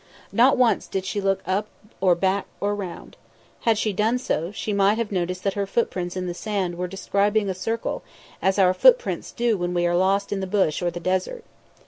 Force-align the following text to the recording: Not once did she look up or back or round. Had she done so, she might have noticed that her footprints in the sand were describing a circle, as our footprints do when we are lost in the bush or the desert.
Not 0.31 0.57
once 0.57 0.87
did 0.87 1.05
she 1.05 1.21
look 1.21 1.43
up 1.45 1.67
or 2.01 2.15
back 2.15 2.47
or 2.59 2.73
round. 2.73 3.17
Had 3.69 3.77
she 3.77 3.93
done 3.93 4.17
so, 4.17 4.51
she 4.51 4.73
might 4.73 4.97
have 4.97 5.11
noticed 5.11 5.43
that 5.43 5.53
her 5.53 5.67
footprints 5.67 6.15
in 6.15 6.25
the 6.25 6.33
sand 6.33 6.75
were 6.75 6.87
describing 6.87 7.47
a 7.51 7.53
circle, 7.53 8.01
as 8.41 8.57
our 8.57 8.73
footprints 8.73 9.31
do 9.31 9.59
when 9.59 9.75
we 9.75 9.85
are 9.85 9.95
lost 9.95 10.31
in 10.33 10.39
the 10.39 10.47
bush 10.47 10.81
or 10.81 10.89
the 10.89 10.99
desert. 10.99 11.43